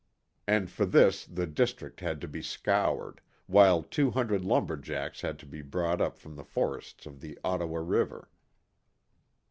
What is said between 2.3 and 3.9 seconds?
scoured, while